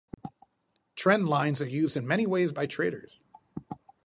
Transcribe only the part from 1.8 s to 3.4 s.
in many ways by traders.